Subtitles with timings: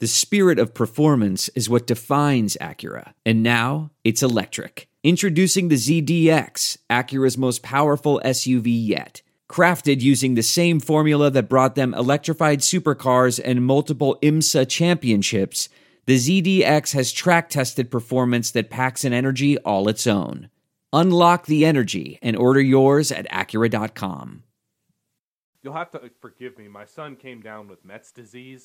[0.00, 3.12] The spirit of performance is what defines Acura.
[3.26, 4.88] And now it's electric.
[5.04, 9.20] Introducing the ZDX, Acura's most powerful SUV yet.
[9.46, 15.68] Crafted using the same formula that brought them electrified supercars and multiple IMSA championships,
[16.06, 20.48] the ZDX has track tested performance that packs an energy all its own.
[20.94, 24.44] Unlock the energy and order yours at Acura.com.
[25.62, 26.68] You'll have to uh, forgive me.
[26.68, 28.62] My son came down with Mets disease.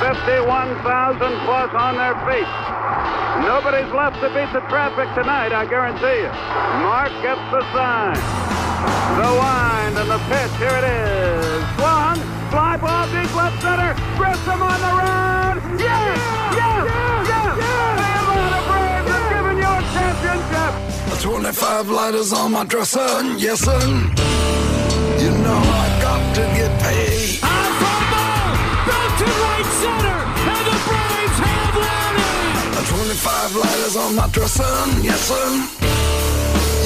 [0.00, 2.48] 51,000 plus on their feet.
[3.44, 6.32] Nobody's left to beat the traffic tonight, I guarantee you.
[6.84, 8.16] Mark gets the sign.
[9.16, 10.52] The wind and the pitch.
[10.56, 11.64] Here it is.
[11.76, 12.16] Swung.
[12.50, 13.92] Fly ball deep left center.
[14.16, 15.78] Grissom on the run.
[15.78, 16.18] Yes!
[16.56, 16.84] Yes!
[17.28, 17.56] Yes!
[17.60, 20.72] The Atlanta Braves have given you a championship.
[21.20, 23.80] 25 lighters on my dresser, yes sir.
[25.20, 27.19] You know I got to get paid.
[29.62, 32.86] Right center, and the Braves have won it.
[32.88, 34.62] 25 lighters on my dresser,
[35.02, 35.46] yes sir.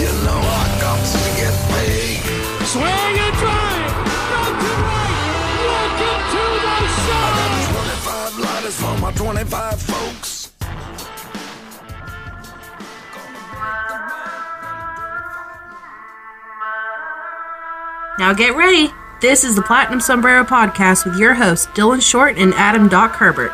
[0.03, 2.19] You know I got to get paid.
[2.67, 3.95] Swing and drive,
[4.30, 5.14] belted right,
[5.62, 7.34] welcome to the sun.
[7.75, 10.50] 25 lighters for my 25 folks.
[18.19, 18.91] Now get ready.
[19.25, 23.53] This is the Platinum Sombrero Podcast with your hosts, Dylan Short and Adam Doc Herbert.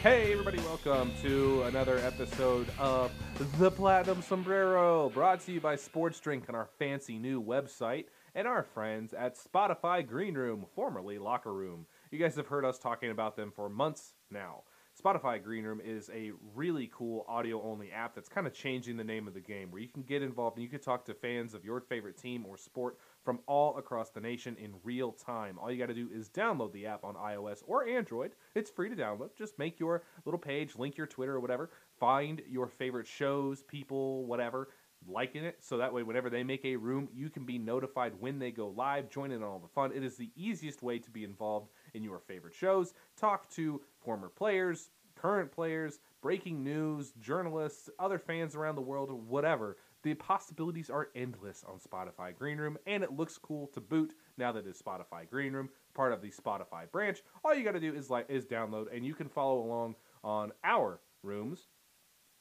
[0.00, 3.10] Hey, everybody, welcome to another episode of
[3.58, 8.48] The Platinum Sombrero, brought to you by Sports Drink on our fancy new website and
[8.48, 11.86] our friends at Spotify Green Room, formerly Locker Room.
[12.10, 14.62] You guys have heard us talking about them for months now.
[15.02, 19.02] Spotify Green Room is a really cool audio only app that's kind of changing the
[19.02, 21.52] name of the game, where you can get involved and you can talk to fans
[21.52, 25.58] of your favorite team or sport from all across the nation in real time.
[25.58, 28.32] All you got to do is download the app on iOS or Android.
[28.54, 29.30] It's free to download.
[29.36, 34.26] Just make your little page, link your Twitter or whatever, find your favorite shows, people,
[34.26, 34.68] whatever,
[35.08, 38.38] liking it so that way whenever they make a room, you can be notified when
[38.38, 39.92] they go live, join in on all the fun.
[39.94, 42.94] It is the easiest way to be involved in your favorite shows.
[43.16, 49.76] Talk to former players, current players, breaking news, journalists, other fans around the world, whatever.
[50.02, 54.52] The possibilities are endless on Spotify Green Room, and it looks cool to boot now
[54.52, 57.22] that it's Spotify Green Room, part of the Spotify branch.
[57.42, 60.52] All you got to do is like is download, and you can follow along on
[60.62, 61.68] our rooms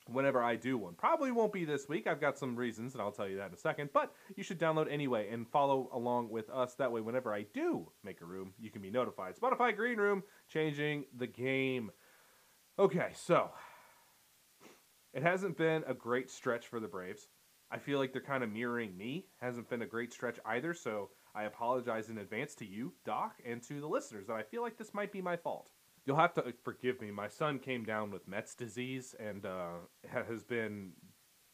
[0.07, 0.95] whenever I do one.
[0.95, 2.07] Probably won't be this week.
[2.07, 3.89] I've got some reasons, and I'll tell you that in a second.
[3.93, 6.75] But you should download anyway and follow along with us.
[6.75, 9.35] That way, whenever I do make a room, you can be notified.
[9.37, 11.91] Spotify Green Room, changing the game.
[12.77, 13.51] Okay, so
[15.13, 17.27] it hasn't been a great stretch for the Braves.
[17.71, 19.27] I feel like they're kind of mirroring me.
[19.41, 23.63] Hasn't been a great stretch either, so I apologize in advance to you, Doc, and
[23.63, 25.69] to the listeners that I feel like this might be my fault.
[26.05, 27.11] You'll have to forgive me.
[27.11, 29.75] My son came down with Mets disease and uh,
[30.27, 30.91] has been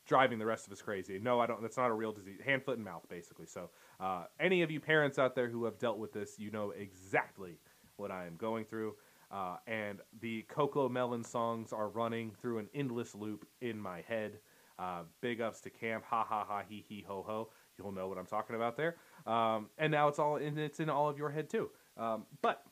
[0.08, 1.20] driving the rest of us crazy.
[1.20, 1.62] No, I don't.
[1.62, 2.40] That's not a real disease.
[2.44, 3.46] Hand, foot, and mouth, basically.
[3.46, 6.72] So, uh, any of you parents out there who have dealt with this, you know
[6.72, 7.60] exactly
[7.98, 8.96] what I am going through.
[9.32, 14.40] Uh, and the CoComelon songs are running through an endless loop in my head.
[14.80, 17.50] Uh, big ups to Camp, ha ha ha, he he ho ho.
[17.78, 18.96] You'll know what I'm talking about there.
[19.28, 21.70] Um, and now it's all in, it's in all of your head too.
[21.98, 22.64] Um, but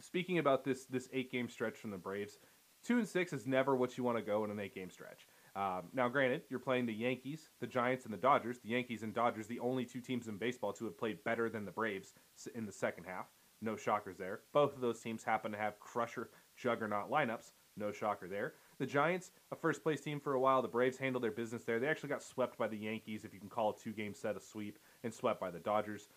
[0.00, 2.38] speaking about this this eight game stretch from the Braves,
[2.84, 5.26] two and six is never what you want to go in an eight game stretch.
[5.56, 8.60] Um, now, granted, you're playing the Yankees, the Giants, and the Dodgers.
[8.60, 11.64] The Yankees and Dodgers, the only two teams in baseball to have played better than
[11.64, 12.14] the Braves
[12.54, 13.26] in the second half.
[13.60, 14.40] No shockers there.
[14.52, 17.52] Both of those teams happen to have crusher juggernaut lineups.
[17.76, 18.54] No shocker there.
[18.78, 20.62] The Giants, a first place team for a while.
[20.62, 21.78] The Braves handled their business there.
[21.78, 24.36] They actually got swept by the Yankees, if you can call a two game set
[24.36, 26.08] a sweep, and swept by the Dodgers.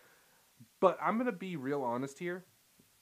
[0.80, 2.44] But I'm going to be real honest here.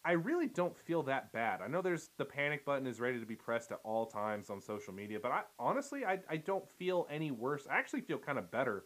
[0.05, 1.61] I really don't feel that bad.
[1.63, 4.61] I know there's the panic button is ready to be pressed at all times on
[4.61, 7.67] social media, but I honestly I, I don't feel any worse.
[7.71, 8.85] I actually feel kind of better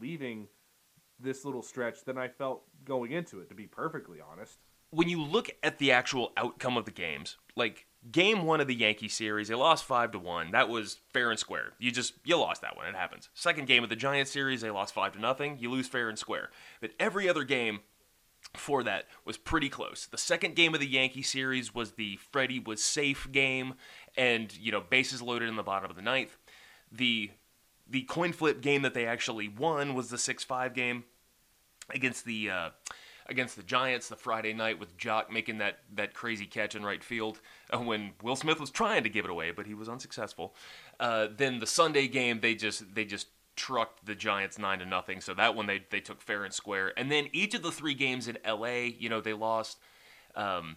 [0.00, 0.46] leaving
[1.18, 4.58] this little stretch than I felt going into it, to be perfectly honest.
[4.90, 8.74] when you look at the actual outcome of the games, like game one of the
[8.74, 10.50] Yankee series, they lost five to one.
[10.50, 11.72] That was fair and square.
[11.78, 12.86] You just you lost that one.
[12.86, 13.30] It happens.
[13.34, 15.58] Second game of the Giants series, they lost five to nothing.
[15.58, 16.50] You lose fair and square.
[16.80, 17.80] But every other game
[18.54, 20.06] for that was pretty close.
[20.06, 23.74] The second game of the Yankee series was the Freddie was safe game,
[24.16, 26.36] and you know bases loaded in the bottom of the ninth.
[26.90, 27.30] The
[27.88, 31.04] the coin flip game that they actually won was the six five game
[31.90, 32.70] against the uh,
[33.26, 37.02] against the Giants the Friday night with Joc making that that crazy catch in right
[37.02, 37.40] field
[37.72, 40.54] uh, when Will Smith was trying to give it away, but he was unsuccessful.
[41.00, 45.20] Uh, then the Sunday game, they just they just trucked the Giants nine to nothing.
[45.20, 46.92] So that one they they took fair and square.
[46.96, 49.78] And then each of the three games in L.A., you know, they lost.
[50.34, 50.76] Um,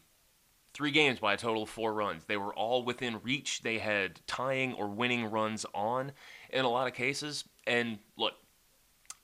[0.73, 2.25] three games by a total of four runs.
[2.25, 3.61] They were all within reach.
[3.61, 6.11] They had tying or winning runs on
[6.49, 7.45] in a lot of cases.
[7.65, 8.33] And look,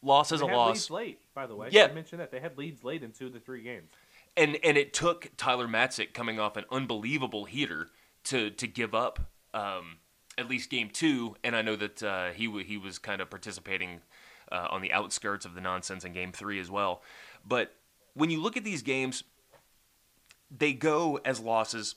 [0.01, 0.89] loss is They a loss.
[0.89, 1.67] late, by the way.
[1.71, 1.87] Yeah.
[1.89, 3.89] I mentioned that they had leads late in two of the three games.
[4.37, 7.89] and and it took Tyler Matzek coming off an unbelievable heater
[8.25, 9.19] to to give up
[9.53, 9.97] um,
[10.41, 11.35] at least game two.
[11.43, 14.01] And I know that uh, he he was kind of participating
[14.51, 17.01] uh, on the outskirts of the nonsense in game three as well.
[17.47, 17.75] But
[18.13, 19.23] when you look at these games,
[20.55, 21.95] they go as losses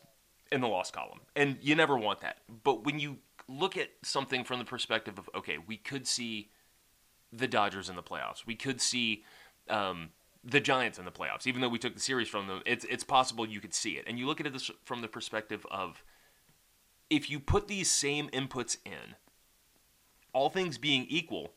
[0.52, 2.38] in the loss column, and you never want that.
[2.62, 3.18] But when you
[3.48, 6.50] look at something from the perspective of okay, we could see
[7.32, 8.46] the Dodgers in the playoffs.
[8.46, 9.24] We could see
[9.68, 10.10] um,
[10.44, 12.62] the Giants in the playoffs, even though we took the series from them.
[12.64, 15.08] It's it's possible you could see it, and you look at it this, from the
[15.08, 16.04] perspective of
[17.10, 19.16] if you put these same inputs in,
[20.32, 21.52] all things being equal,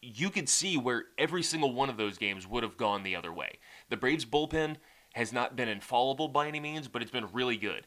[0.00, 3.32] you could see where every single one of those games would have gone the other
[3.32, 3.58] way.
[3.88, 4.76] The Braves bullpen
[5.14, 7.86] has not been infallible by any means, but it's been really good.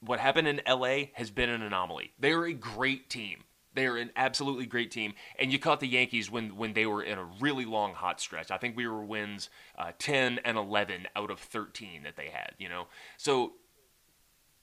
[0.00, 2.12] What happened in LA has been an anomaly.
[2.18, 3.44] They are a great team.
[3.72, 7.04] They are an absolutely great team, and you caught the Yankees when when they were
[7.04, 8.50] in a really long hot stretch.
[8.50, 9.48] I think we were wins
[9.78, 12.54] uh, ten and eleven out of thirteen that they had.
[12.58, 13.52] You know, so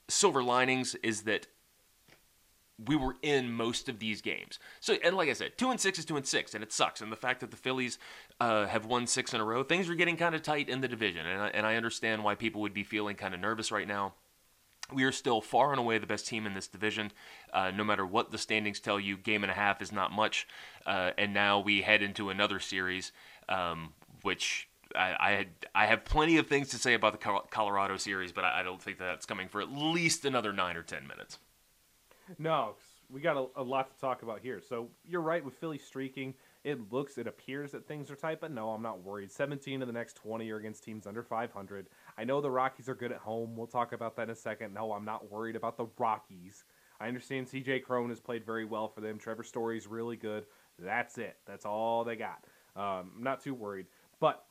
[0.09, 1.47] silver linings is that
[2.85, 4.59] we were in most of these games.
[4.79, 7.01] So, and like I said, two and six is two and six, and it sucks.
[7.01, 7.97] And the fact that the Phillies
[8.39, 10.87] uh, have won six in a row, things are getting kind of tight in the
[10.87, 13.87] division, and I, and I understand why people would be feeling kind of nervous right
[13.87, 14.13] now.
[14.93, 17.11] We are still far and away the best team in this division.
[17.51, 20.47] Uh, no matter what the standings tell you, game and a half is not much.
[20.85, 23.11] Uh, and now we head into another series,
[23.49, 27.97] um, which I, I, had, I have plenty of things to say about the Colorado
[27.97, 31.07] series, but I, I don't think that's coming for at least another nine or ten
[31.07, 31.37] minutes.
[32.37, 32.75] No,
[33.09, 34.61] we got a, a lot to talk about here.
[34.61, 36.33] So you're right with Philly streaking.
[36.63, 39.31] It looks, it appears that things are tight, but no, I'm not worried.
[39.31, 41.87] 17 of the next 20 are against teams under 500.
[42.17, 43.55] I know the Rockies are good at home.
[43.55, 44.73] We'll talk about that in a second.
[44.73, 46.65] No, I'm not worried about the Rockies.
[46.99, 49.17] I understand CJ Cron has played very well for them.
[49.17, 50.45] Trevor Story's really good.
[50.79, 51.37] That's it.
[51.45, 52.43] That's all they got.
[52.75, 53.85] Um, I'm not too worried.
[54.19, 54.43] But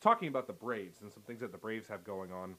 [0.00, 2.56] talking about the Braves and some things that the Braves have going on,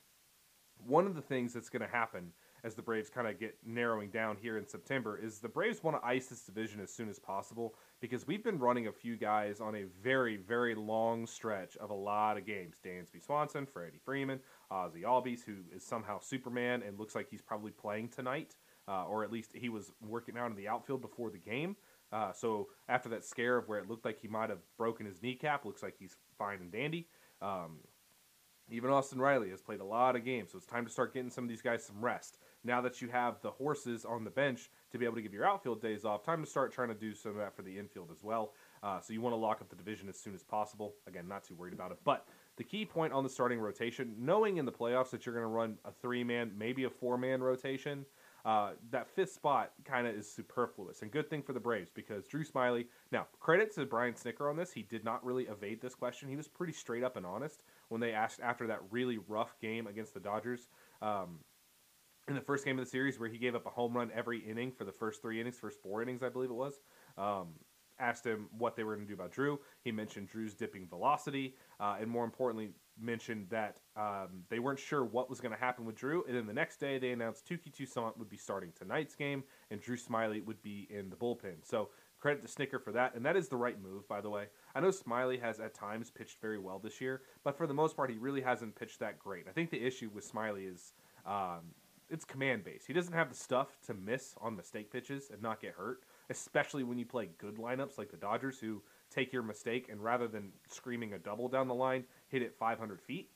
[0.85, 2.31] one of the things that's going to happen
[2.63, 6.01] as the Braves kind of get narrowing down here in September is the Braves want
[6.01, 9.61] to ice this division as soon as possible because we've been running a few guys
[9.61, 12.77] on a very, very long stretch of a lot of games.
[12.83, 14.39] Dansby Swanson, Freddie Freeman,
[14.71, 18.55] Ozzie Albies, who is somehow Superman and looks like he's probably playing tonight,
[18.87, 21.75] uh, or at least he was working out in the outfield before the game.
[22.11, 25.21] Uh, so after that scare of where it looked like he might have broken his
[25.21, 27.07] kneecap, looks like he's fine and dandy.
[27.41, 27.79] Um,
[28.69, 31.29] even Austin Riley has played a lot of games, so it's time to start getting
[31.29, 32.37] some of these guys some rest.
[32.65, 35.45] Now that you have the horses on the bench to be able to give your
[35.45, 38.11] outfield days off, time to start trying to do some of that for the infield
[38.11, 38.53] as well.
[38.83, 40.95] Uh, so you want to lock up the division as soon as possible.
[41.07, 41.99] Again, not too worried about it.
[42.03, 45.43] But the key point on the starting rotation, knowing in the playoffs that you're going
[45.43, 48.05] to run a three man, maybe a four man rotation,
[48.47, 51.01] uh, that fifth spot kind of is superfluous.
[51.01, 52.85] And good thing for the Braves because Drew Smyly.
[53.11, 54.71] Now, credit to Brian Snitker on this.
[54.71, 56.29] He did not really evade this question.
[56.29, 59.85] He was pretty straight up and honest when they asked after that really rough game
[59.85, 60.69] against the Dodgers.
[61.01, 61.39] Um,
[62.30, 64.39] in the first game of the series, where he gave up a home run every
[64.39, 66.80] inning for the first three innings, first four innings, I believe it was.
[67.18, 67.47] Um,
[67.99, 69.59] asked him what they were going to do about Drew.
[69.83, 75.04] He mentioned Drew's dipping velocity, uh, and more importantly, mentioned that um, they weren't sure
[75.04, 76.23] what was going to happen with Drew.
[76.27, 79.81] And then the next day, they announced Touki Toussaint would be starting tonight's game, and
[79.81, 81.56] Drew Smyly would be in the bullpen.
[81.63, 81.89] So
[82.19, 84.45] credit to Snitker for that, and that is the right move, by the way.
[84.75, 87.95] I know Smyly has at times pitched very well this year, but for the most
[87.95, 89.45] part, he really hasn't pitched that great.
[89.47, 90.94] I think the issue with Smyly is.
[91.25, 91.73] Um,
[92.09, 92.85] it's command base.
[92.85, 96.83] He doesn't have the stuff to miss on mistake pitches and not get hurt, especially
[96.83, 100.52] when you play good lineups like the Dodgers, who take your mistake and rather than
[100.69, 103.30] screaming a double down the line, hit it 500 feet,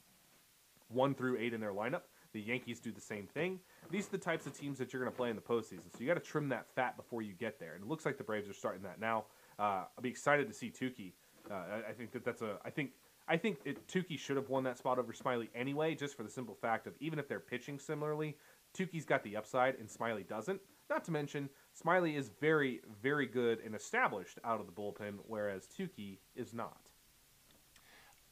[0.89, 2.01] one through eight in their lineup.
[2.33, 3.59] The Yankees do the same thing.
[3.89, 5.91] These are the types of teams that you're going to play in the postseason.
[5.91, 7.73] So you got to trim that fat before you get there.
[7.73, 9.25] And it looks like the Braves are starting that now.
[9.59, 11.11] Uh, I'll be excited to see Touki.
[11.49, 12.57] Uh, I, I think that that's a.
[12.63, 12.91] I think
[13.27, 16.29] I think it, Touki should have won that spot over Smyly anyway, just for the
[16.29, 18.37] simple fact of even if they're pitching similarly,
[18.77, 20.59] Touki's got the upside and Smyly doesn't.
[20.89, 21.49] Not to mention,
[21.79, 26.91] Smyly is very, very good and established out of the bullpen, whereas Touki is not.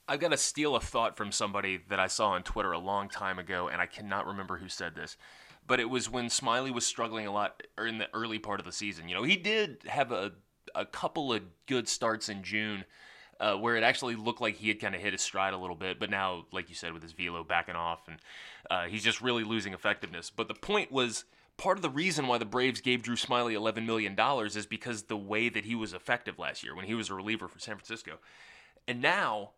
[0.08, 3.10] I've got to steal a thought from somebody that I saw on Twitter a long
[3.10, 5.18] time ago, and I cannot remember who said this.
[5.68, 8.72] But it was when Smyly was struggling a lot in the early part of the
[8.72, 9.08] season.
[9.08, 10.32] You know, he did have a,
[10.74, 12.86] a couple of good starts in June,
[13.40, 15.76] uh, where it actually looked like he had kind of hit his stride a little
[15.76, 16.00] bit.
[16.00, 18.18] But now, like you said, with his velo backing off, and
[18.72, 20.32] uh, he's just really losing effectiveness.
[20.32, 21.24] But the point was
[21.60, 24.16] part of the reason why the Braves gave Drew Smyly $11 million
[24.58, 27.48] is because the way that he was effective last year when he was a reliever
[27.48, 28.18] for San Francisco.
[28.88, 29.52] And now,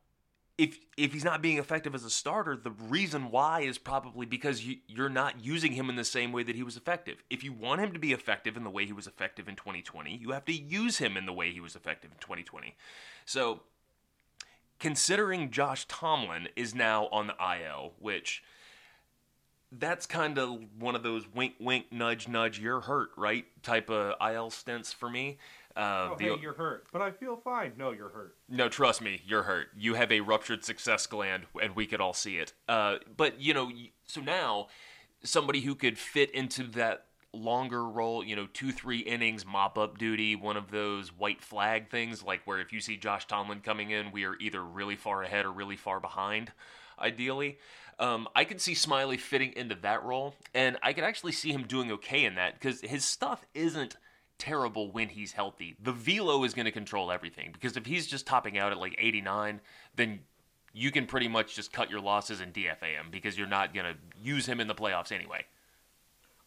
[0.58, 4.66] if if he's not being effective as a starter, the reason why is probably because
[4.66, 7.24] you, you're not using him in the same way that he was effective.
[7.30, 10.18] If you want him to be effective in the way he was effective in 2020,
[10.18, 12.76] you have to use him in the way he was effective in 2020.
[13.26, 13.62] So,
[14.80, 18.44] considering Josh Tomlin is now on the IL, which
[19.72, 23.46] that's kind of one of those wink, wink, nudge, nudge, you're hurt, right?
[23.64, 25.38] Type of IL stints for me.
[25.76, 27.74] Uh, Oh, the- hey, you're hurt, but I feel fine.
[27.78, 28.36] No, you're hurt.
[28.50, 29.70] no, trust me, you're hurt.
[29.78, 32.54] You have a ruptured success gland, and we could all see it.
[32.68, 33.72] Uh, but you know,
[34.06, 34.68] so now
[35.24, 39.98] somebody who could fit into that longer role, you know, two, three innings mop up
[39.98, 43.92] duty, one of those white flag things, like where if you see Josh Tomlin coming
[43.92, 46.52] in, we are either really far ahead or really far behind.
[47.00, 47.58] Ideally,
[48.02, 51.64] um, I could see Smyly fitting into that role, and I could actually see him
[51.68, 53.96] doing okay in that because his stuff isn't
[54.40, 55.76] terrible when he's healthy.
[55.82, 58.96] The velo is going to control everything because if he's just topping out at like
[58.98, 59.62] 89,
[59.96, 60.22] then
[60.74, 63.86] you can pretty much just cut your losses and DFA him because you're not going
[63.86, 65.46] to use him in the playoffs anyway.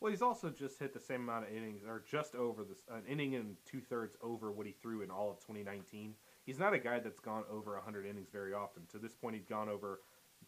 [0.00, 3.04] Well, he's also just hit the same amount of innings, or just over this an
[3.08, 6.14] inning and two thirds over what he threw in all of 2019.
[6.44, 8.82] He's not a guy that's gone over 100 innings very often.
[8.90, 10.00] To this point, he's gone over,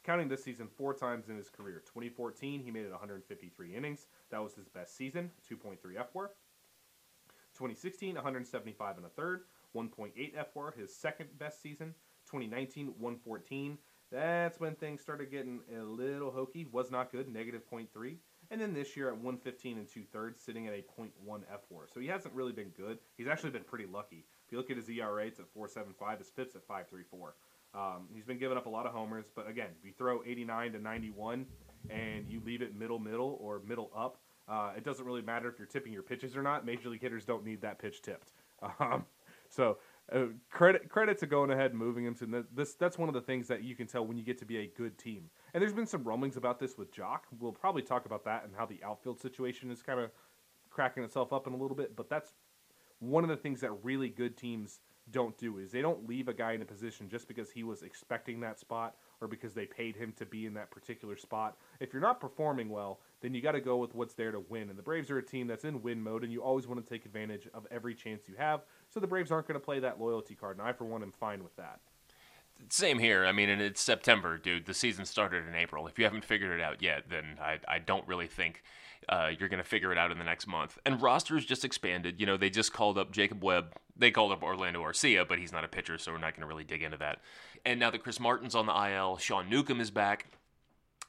[0.06, 1.82] counting this season, four times in his career.
[1.84, 4.06] 2014, he made it 153 innings.
[4.30, 6.30] That was his best season, 2.3 F-WAR.
[7.54, 9.42] 2016, 175 and a third,
[9.75, 11.94] 1.8 F-WAR, his second best season.
[12.26, 13.78] 2019, 114.
[14.12, 16.66] That's when things started getting a little hokey.
[16.70, 18.16] Was not good, negative 0.3.
[18.50, 21.08] And then this year at 115 and two thirds, sitting at a 0.1
[21.52, 21.88] F-WAR.
[21.92, 22.98] So he hasn't really been good.
[23.16, 24.25] He's actually been pretty lucky.
[24.46, 26.18] If you look at his ERA, it's at 4.75.
[26.18, 27.32] His FIP's at 5.34.
[27.76, 30.73] Um, he's been giving up a lot of homers, but again, if you throw 89
[30.73, 31.47] to 91
[31.90, 34.18] and you leave it middle middle or middle up,
[34.49, 36.64] uh, it doesn't really matter if you're tipping your pitches or not.
[36.64, 38.33] Major league hitters don't need that pitch tipped.
[38.80, 39.04] Um,
[39.50, 39.76] so
[40.12, 42.75] uh, credit credit to going ahead and moving him to this.
[42.75, 44.66] That's one of the things that you can tell when you get to be a
[44.66, 45.28] good team.
[45.52, 47.21] And there's been some rumblings about this with Joc.
[47.38, 50.11] We'll probably talk about that and how the outfield situation is kind of
[50.71, 51.97] cracking itself up in a little bit.
[51.97, 52.33] But that's
[53.00, 54.81] one of the things that really good teams
[55.12, 57.83] don't do is they don't leave a guy in a position just because he was
[57.83, 61.57] expecting that spot or because they paid him to be in that particular spot.
[61.79, 64.69] If you're not performing well, then you got to go with what's there to win.
[64.69, 66.88] And the Braves are a team that's in win mode, and you always want to
[66.88, 68.62] take advantage of every chance you have.
[68.91, 71.12] So the Braves aren't going to play that loyalty card, and I, for one, am
[71.12, 71.81] fine with that.
[72.69, 73.26] Same here.
[73.26, 74.67] I mean, and it's September, dude.
[74.67, 75.87] The season started in April.
[75.87, 78.62] If you haven't figured it out yet, then I, I don't really think
[79.08, 80.78] uh, you're going to figure it out in the next month.
[80.84, 82.20] And rosters just expanded.
[82.20, 83.75] You know, they just called up Jacob Webb.
[83.96, 86.46] They called up Orlando Arcia, but he's not a pitcher, so we're not going to
[86.46, 87.20] really dig into that.
[87.64, 90.26] And now that Chris Martin's on the IL, Sean Newcomb is back.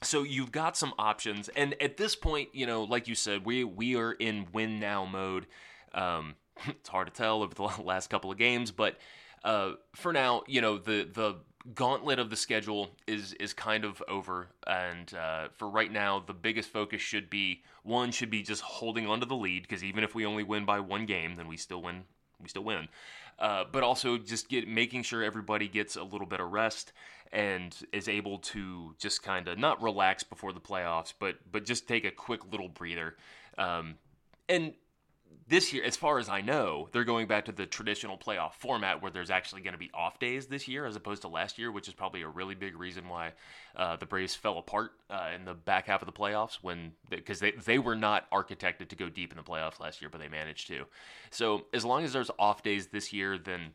[0.03, 3.63] So you've got some options, and at this point, you know, like you said, we
[3.63, 5.47] we are in win now mode.
[5.91, 6.35] Um,
[6.67, 8.99] it's hard to tell over the last couple of games, but
[9.43, 11.37] uh, for now, you know, the the
[11.73, 16.33] gauntlet of the schedule is is kind of over, and uh, for right now, the
[16.33, 20.15] biggest focus should be one should be just holding onto the lead because even if
[20.15, 22.03] we only win by one game, then we still win.
[22.41, 22.87] We still win.
[23.39, 26.91] Uh, but also just get making sure everybody gets a little bit of rest
[27.31, 31.87] and is able to just kind of not relax before the playoffs, but but just
[31.87, 33.15] take a quick little breather.
[33.57, 33.95] Um,
[34.49, 34.73] and
[35.49, 39.01] this year, as far as I know, they're going back to the traditional playoff format
[39.01, 41.71] where there's actually going to be off days this year as opposed to last year,
[41.71, 43.31] which is probably a really big reason why
[43.77, 47.39] uh, the Braves fell apart uh, in the back half of the playoffs when because
[47.39, 50.27] they, they were not architected to go deep in the playoffs last year, but they
[50.27, 50.85] managed to.
[51.29, 53.73] So as long as there's off days this year, then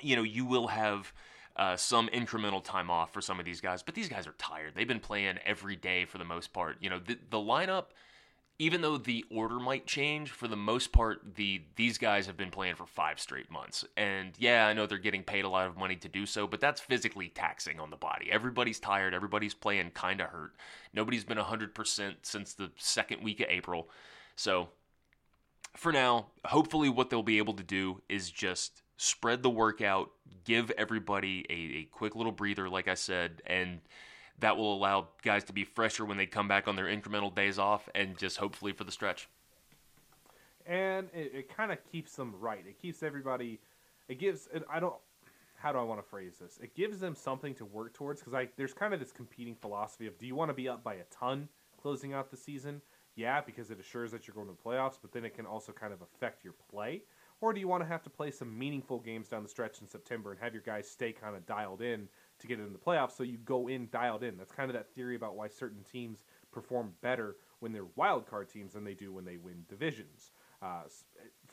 [0.00, 1.12] you know you will have.
[1.56, 4.74] Uh, some incremental time off for some of these guys, but these guys are tired.
[4.76, 6.76] They've been playing every day for the most part.
[6.78, 7.86] You know, the, the lineup
[8.58, 12.50] even though the order might change, for the most part, the these guys have been
[12.50, 13.84] playing for five straight months.
[13.96, 16.60] And yeah, I know they're getting paid a lot of money to do so, but
[16.60, 18.30] that's physically taxing on the body.
[18.32, 19.14] Everybody's tired.
[19.14, 20.56] Everybody's playing kind of hurt.
[20.92, 23.90] Nobody's been 100% since the second week of April.
[24.34, 24.70] So
[25.76, 30.10] for now, hopefully, what they'll be able to do is just spread the workout,
[30.44, 33.80] give everybody a, a quick little breather, like I said, and
[34.40, 37.58] that will allow guys to be fresher when they come back on their incremental days
[37.58, 39.28] off and just hopefully for the stretch.
[40.66, 42.64] and it, it kind of keeps them right.
[42.68, 43.58] It keeps everybody.
[44.08, 44.48] It gives.
[44.52, 44.94] And I don't.
[45.56, 46.58] How do I want to phrase this?
[46.62, 50.06] It gives them something to work towards because I there's kind of this competing philosophy
[50.06, 51.48] of do you want to be up by a ton
[51.80, 52.80] closing out the season?
[53.16, 55.72] Yeah, because it assures that you're going to the playoffs, but then it can also
[55.72, 57.02] kind of affect your play.
[57.40, 59.88] Or do you want to have to play some meaningful games down the stretch in
[59.88, 63.12] September and have your guys stay kind of dialed in to get into the playoffs
[63.12, 64.36] so you go in dialed in?
[64.36, 68.48] That's kind of that theory about why certain teams perform better when they're wild card
[68.48, 70.32] teams than they do when they win divisions.
[70.62, 71.04] Uh, s-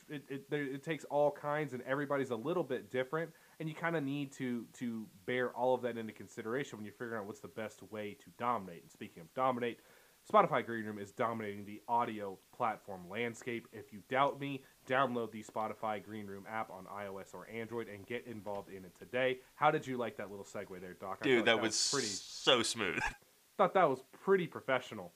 [0.08, 3.96] it, it, it takes all kinds, and everybody's a little bit different, and you kind
[3.96, 7.40] of need to to bear all of that into consideration when you're figuring out what's
[7.40, 8.82] the best way to dominate.
[8.82, 9.80] And speaking of dominate,
[10.30, 13.68] Spotify Green Room is dominating the audio platform landscape.
[13.72, 18.04] If you doubt me, download the Spotify Green Room app on iOS or Android and
[18.06, 19.38] get involved in it today.
[19.54, 21.18] How did you like that little segue there, Doc?
[21.22, 22.98] I Dude, thought that was pretty so smooth.
[23.56, 25.12] thought that was pretty professional.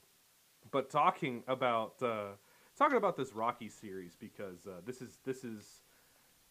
[0.71, 2.35] But talking about uh,
[2.79, 5.83] talking about this Rocky series because uh, this is this is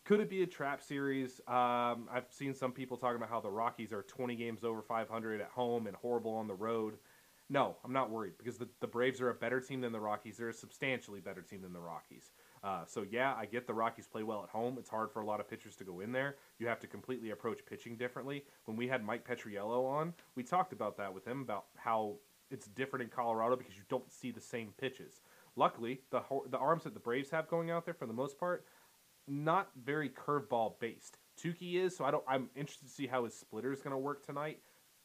[0.03, 1.39] could it be a trap series?
[1.47, 5.39] Um, I've seen some people talking about how the Rockies are 20 games over 500
[5.39, 6.95] at home and horrible on the road.
[7.51, 10.37] No, I'm not worried because the, the Braves are a better team than the Rockies.
[10.37, 12.31] They're a substantially better team than the Rockies.
[12.63, 14.77] Uh, so yeah, I get the Rockies play well at home.
[14.77, 16.35] It's hard for a lot of pitchers to go in there.
[16.59, 18.43] You have to completely approach pitching differently.
[18.65, 22.17] When we had Mike Petriello on, we talked about that with him about how
[22.51, 25.21] it's different in Colorado because you don't see the same pitches.
[25.55, 28.65] Luckily, the the arms that the Braves have going out there for the most part,
[29.27, 31.17] not very curveball based.
[31.41, 32.23] Touki is, so I don't.
[32.27, 34.59] I'm interested to see how his splitter is going to work tonight.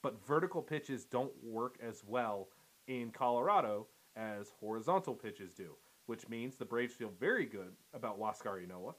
[0.05, 2.49] But vertical pitches don't work as well
[2.89, 8.63] in Colorado as horizontal pitches do, which means the Braves feel very good about Huascar
[8.63, 8.93] Ynoa.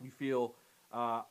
[0.00, 0.54] You feel
[0.92, 1.22] uh,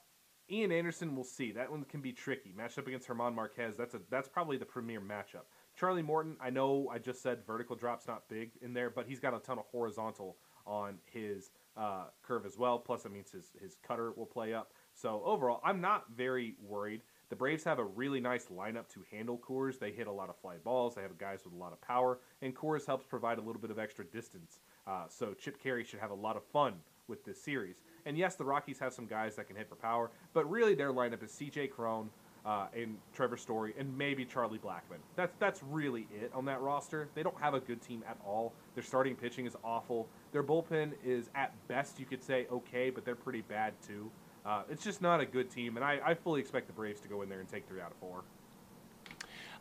[0.52, 1.16] Ian Anderson.
[1.16, 1.54] We'll see.
[1.54, 2.54] That one can be tricky.
[2.54, 3.78] Matched up against Germán Marquez.
[3.78, 5.46] That's a that's probably the premier matchup.
[5.80, 6.36] Charlie Morton.
[6.42, 9.40] I know I just said vertical drop's not big in there, but he's got a
[9.40, 10.36] ton of horizontal
[10.66, 12.78] on his uh, curve as well.
[12.78, 14.74] Plus, it means his his cutter will play up.
[14.94, 17.04] So overall, I'm not very worried.
[17.30, 19.80] The Braves have a really nice lineup to handle Coors.
[19.80, 20.96] They hit a lot of fly balls.
[20.96, 23.72] They have guys with a lot of power, and Coors helps provide a little bit
[23.72, 24.60] of extra distance.
[24.86, 26.76] Uh, so Chip Caray should have a lot of fun
[27.08, 27.82] with this series.
[28.06, 30.94] And yes, the Rockies have some guys that can hit for power, but really their
[30.94, 31.68] lineup is C.J.
[31.68, 32.10] Cron
[32.46, 35.00] uh, and Trevor Story and maybe Charlie Blackmon.
[35.16, 37.10] That's that's really it on that roster.
[37.14, 38.54] They don't have a good team at all.
[38.74, 40.08] Their starting pitching is awful.
[40.32, 44.10] Their bullpen is at best you could say okay, but they're pretty bad too.
[44.48, 47.10] Uh, it's just not a good team, and I, I fully expect the Braves to
[47.10, 48.24] go in there and take three out of four.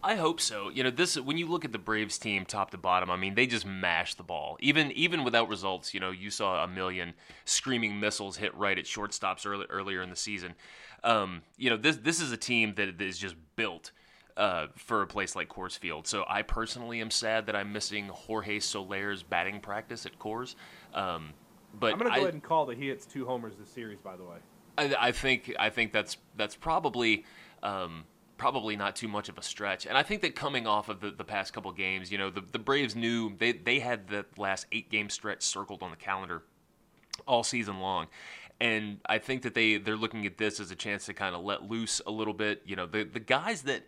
[0.05, 0.69] I hope so.
[0.69, 3.35] You know, this when you look at the Braves team top to bottom, I mean,
[3.35, 4.57] they just mash the ball.
[4.61, 8.85] Even even without results, you know, you saw a million screaming missiles hit right at
[8.85, 10.55] shortstops early, earlier in the season.
[11.03, 13.91] Um, you know, this this is a team that is just built
[14.37, 16.07] uh, for a place like Coors Field.
[16.07, 20.55] So I personally am sad that I'm missing Jorge Soler's batting practice at Coors.
[20.95, 21.33] Um,
[21.79, 23.69] but I'm going to I- go ahead and call that he hits two homers this
[23.71, 24.01] series.
[24.01, 24.37] By the way,
[24.79, 27.25] I, I think I think that's that's probably
[27.63, 28.05] um,
[28.37, 29.87] probably not too much of a stretch.
[29.87, 32.43] And I think that coming off of the, the past couple games, you know, the,
[32.53, 36.43] the Braves knew they they had the last eight game stretch circled on the calendar
[37.27, 38.09] all season long.
[38.61, 41.45] And I think that they they're looking at this as a chance to kind of
[41.45, 42.63] let loose a little bit.
[42.65, 43.85] You know, the the guys that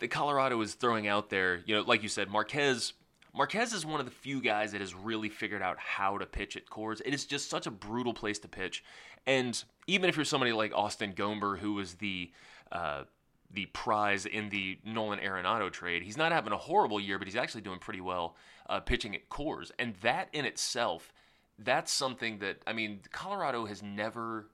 [0.00, 2.92] that Colorado is throwing out there, you know, like you said, Marquez.
[3.34, 6.56] Marquez is one of the few guys that has really figured out how to pitch
[6.56, 7.02] at Coors.
[7.04, 8.84] It is just such a brutal place to pitch,
[9.26, 12.30] and even if you're somebody like Austin Gomber, who was the
[12.70, 13.04] uh,
[13.50, 17.36] the prize in the Nolan Arenado trade, he's not having a horrible year, but he's
[17.36, 18.36] actually doing pretty well
[18.68, 21.12] uh, pitching at Coors, and that in itself,
[21.58, 24.46] that's something that I mean, Colorado has never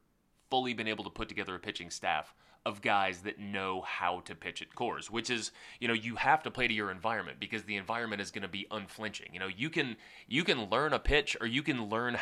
[0.48, 2.34] fully been able to put together a pitching staff
[2.66, 6.42] of guys that know how to pitch at Coors, which is, you know, you have
[6.42, 9.30] to play to your environment because the environment is going to be unflinching.
[9.32, 9.96] You know, you can
[10.28, 12.18] you can learn a pitch or you can learn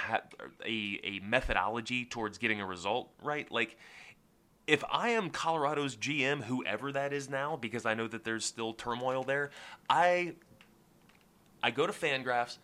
[0.64, 3.50] a a methodology towards getting a result, right?
[3.50, 3.76] Like
[4.68, 8.74] if I am Colorado's GM, whoever that is now, because I know that there's still
[8.74, 9.50] turmoil there,
[9.90, 10.34] I
[11.62, 12.58] I go to Fangraphs,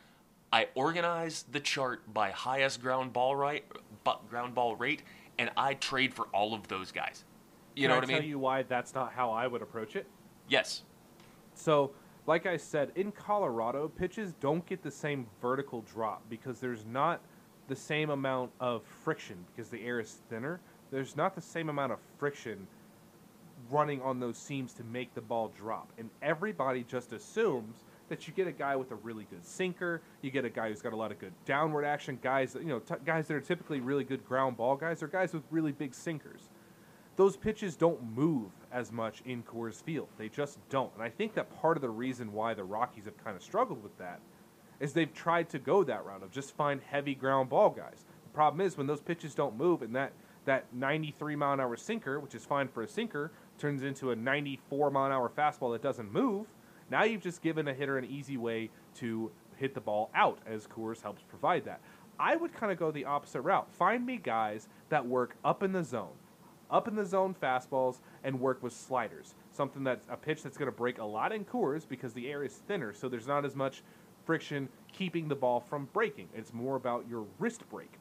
[0.53, 3.65] I organize the chart by highest ground ball right,
[4.29, 5.03] ground ball rate,
[5.39, 7.25] and I trade for all of those guys.
[7.75, 8.17] You Can know I what I mean?
[8.19, 10.07] tell you why that's not how I would approach it?
[10.49, 10.83] yes.
[11.57, 11.93] So,
[12.27, 17.21] like I said, in Colorado, pitches don't get the same vertical drop because there's not
[17.69, 20.61] the same amount of friction because the air is thinner.
[20.91, 22.67] There's not the same amount of friction
[23.71, 25.93] running on those seams to make the ball drop.
[25.97, 30.31] And everybody just assumes that you get a guy with a really good sinker, you
[30.31, 32.81] get a guy who's got a lot of good downward action, guys, that- you know,
[32.81, 35.95] t- guys that are typically really good ground ball guys or guys with really big
[35.95, 36.51] sinkers
[37.17, 40.09] those pitches don't move as much in Coors Field.
[40.19, 40.93] They just don't.
[40.95, 43.83] And I think that part of the reason why the Rockies have kind of struggled
[43.83, 44.21] with that
[44.81, 48.05] is they've tried to go that route of just find heavy ground ball guys.
[48.25, 50.13] The problem is when those pitches don't move and that
[50.45, 54.17] that 93 mile an hour sinker, which is fine for a sinker, turns into a
[54.17, 56.47] 94 mile an hour fastball that doesn't move.
[56.91, 60.67] Now you've just given a hitter an easy way to hit the ball out, as
[60.67, 61.81] Coors helps provide that.
[62.19, 63.73] I would kind of go the opposite route.
[63.73, 66.13] Find me guys that work up in the zone,
[66.71, 69.35] up in the zone fastballs, and work with sliders.
[69.53, 72.45] Something that's a pitch that's going to break a lot in Coors because the air
[72.45, 73.83] is thinner, so there's not as much
[74.25, 76.29] friction keeping the ball from breaking.
[76.35, 77.93] It's more about your wrist break.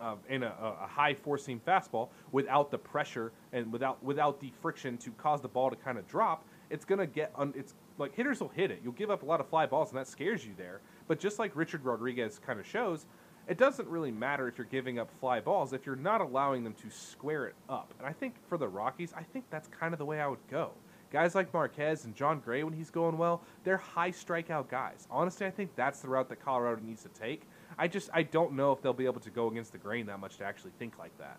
[0.00, 4.50] Uh, in a, a high four seam fastball without the pressure and without without the
[4.60, 8.12] friction to cause the ball to kind of drop, it's gonna get un, it's like
[8.12, 8.80] hitters will hit it.
[8.82, 10.80] You'll give up a lot of fly balls and that scares you there.
[11.06, 13.06] But just like Richard Rodriguez kind of shows,
[13.48, 16.74] it doesn't really matter if you're giving up fly balls if you're not allowing them
[16.74, 17.92] to square it up.
[17.98, 20.46] And I think for the Rockies, I think that's kind of the way I would
[20.48, 20.72] go.
[21.10, 25.06] Guys like Marquez and Jon Gray, when he's going well, they're high strikeout guys.
[25.10, 27.42] Honestly, I think that's the route that Colorado needs to take.
[27.76, 30.20] I just I don't know if they'll be able to go against the grain that
[30.20, 31.38] much to actually think like that.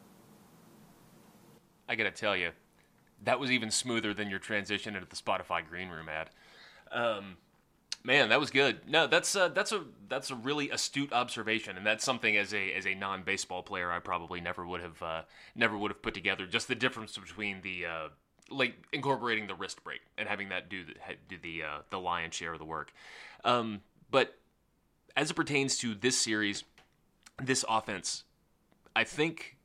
[1.89, 2.51] I gotta tell you,
[3.23, 6.29] that was even smoother than your transition into the Spotify green room ad.
[6.91, 7.37] Um,
[8.03, 8.87] man, that was good.
[8.87, 12.73] No, that's uh, that's a that's a really astute observation, and that's something as a
[12.73, 15.21] as a non baseball player I probably never would have uh,
[15.55, 16.45] never would have put together.
[16.45, 18.07] Just the difference between the uh,
[18.49, 20.93] like incorporating the wrist break and having that do the
[21.29, 22.91] do the uh, the lion's share of the work.
[23.43, 24.37] Um, but
[25.15, 26.63] as it pertains to this series,
[27.41, 28.23] this offense,
[28.95, 29.57] I think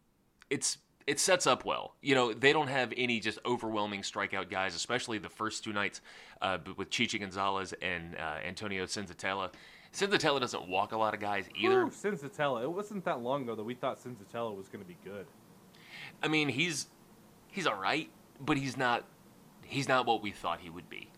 [0.50, 1.94] it's it sets up well.
[2.02, 6.02] You know, they don't have any just overwhelming strikeout guys, especially the first two nights
[6.42, 9.50] uh, with Chichi Gonzalez and uh, Antonio Senzatela.
[9.90, 11.84] Senzatela doesn't walk a lot of guys either.
[11.84, 12.62] Ooh, Senzatela.
[12.62, 15.24] It wasn't that long ago that we thought Senzatela was going to be good.
[16.22, 16.88] I mean, he's
[17.50, 19.06] he's all right, but he's not
[19.64, 21.08] he's not what we thought he would be.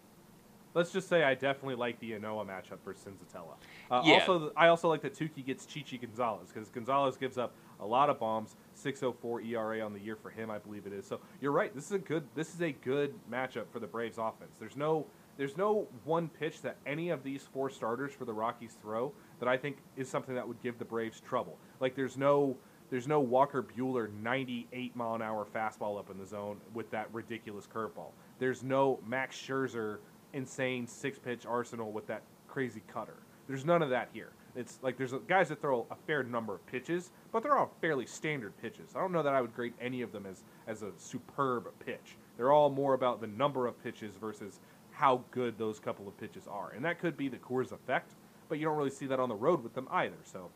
[0.72, 3.56] Let's just say I definitely like the Ynoa matchup for Senzatela.
[3.90, 4.20] Uh, Yeah.
[4.20, 8.10] Also, I also like that Touki gets Chichi Gonzalez because Gonzalez gives up a lot
[8.10, 8.56] of bombs.
[8.82, 11.06] 6.04 ERA on the year for him, I believe it is.
[11.06, 11.74] So you're right.
[11.74, 12.24] This is a good.
[12.34, 14.56] This is a good matchup for the Braves offense.
[14.58, 15.06] There's no.
[15.36, 19.48] There's no one pitch that any of these four starters for the Rockies throw that
[19.48, 21.58] I think is something that would give the Braves trouble.
[21.80, 22.56] Like there's no.
[22.90, 27.06] There's no Walker Buehler 98 mile an hour fastball up in the zone with that
[27.12, 28.10] ridiculous curveball.
[28.40, 29.98] There's no Max Scherzer
[30.32, 33.16] insane six pitch arsenal with that crazy cutter.
[33.46, 34.32] There's none of that here.
[34.56, 38.06] It's like there's guys that throw a fair number of pitches, but they're all fairly
[38.06, 38.90] standard pitches.
[38.96, 42.16] I don't know that I would grade any of them as as a superb pitch.
[42.36, 44.60] They're all more about the number of pitches versus
[44.90, 48.14] how good those couple of pitches are, and that could be the Coors effect.
[48.48, 50.16] But you don't really see that on the road with them either.
[50.24, 50.50] So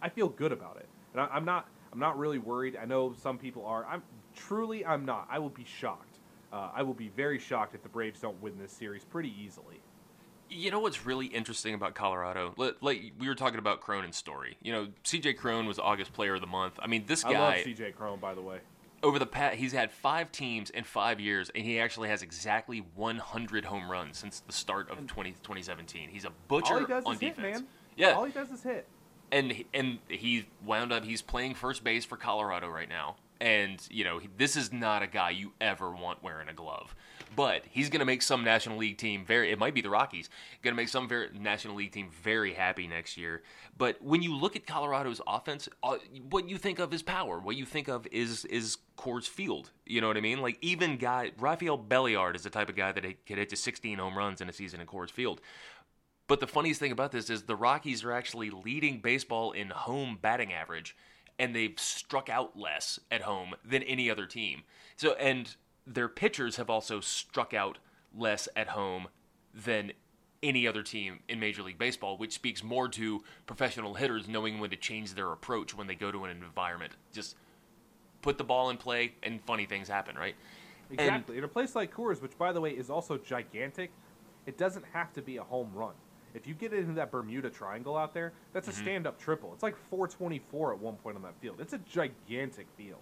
[0.00, 1.68] I feel good about it, and I, I'm not.
[1.92, 2.78] I'm not really worried.
[2.80, 3.84] I know some people are.
[3.84, 4.02] I'm
[4.34, 4.86] truly.
[4.86, 5.26] I'm not.
[5.30, 6.18] I will be shocked.
[6.52, 9.80] Uh, I will be very shocked if the Braves don't win this series pretty easily.
[10.52, 12.54] You know what's really interesting about Colorado?
[12.80, 14.56] Like, we were talking about Cronin's story.
[14.60, 16.74] You know, CJ Cronin was August Player of the Month.
[16.82, 17.30] I mean, this guy.
[17.34, 18.58] I love CJ Cronin, by the way.
[19.04, 22.78] over the past he's had five teams in five years, and he actually has exactly
[22.96, 26.08] 100 home runs since the start of 20, 2017.
[26.08, 27.58] He's a butcher All he does on is hit, defense.
[27.60, 27.66] man.
[27.96, 28.86] Yeah, All he does is hit.
[29.30, 33.16] and he- and he wound up he's playing first base for Colorado right now.
[33.40, 36.94] And you know he, this is not a guy you ever want wearing a glove,
[37.34, 39.50] but he's going to make some National League team very.
[39.50, 40.28] It might be the Rockies
[40.62, 43.42] going to make some very, National League team very happy next year.
[43.76, 45.96] But when you look at Colorado's offense, uh,
[46.28, 47.38] what you think of is power.
[47.38, 49.70] What you think of is is Coors Field.
[49.86, 50.40] You know what I mean?
[50.40, 53.98] Like even guy Rafael Belliard is the type of guy that could hit to 16
[53.98, 55.40] home runs in a season in Coors Field.
[56.26, 60.16] But the funniest thing about this is the Rockies are actually leading baseball in home
[60.22, 60.96] batting average,
[61.40, 64.62] and they've struck out less at home than any other team.
[64.94, 65.56] So, and
[65.90, 67.78] their pitchers have also struck out
[68.16, 69.08] less at home
[69.52, 69.92] than
[70.42, 74.70] any other team in Major League Baseball, which speaks more to professional hitters knowing when
[74.70, 76.92] to change their approach when they go to an environment.
[77.12, 77.36] Just
[78.22, 80.34] put the ball in play, and funny things happen, right?
[80.90, 81.38] And- Exactly.
[81.38, 83.90] in a place like Coors, which by the way is also gigantic,
[84.46, 85.94] it doesn't have to be a home run.
[86.32, 88.80] If you get into that Bermuda Triangle out there, that's Mm-hmm.
[88.80, 89.52] a stand-up triple.
[89.52, 91.60] It's like 424 at one point on that field.
[91.60, 93.00] It's a gigantic field.